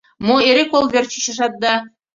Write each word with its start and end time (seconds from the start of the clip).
—Мо, 0.25 0.35
эре 0.49 0.63
кол 0.71 0.85
верч 0.93 1.11
ӱчашат 1.17 1.53
да... 1.63 1.73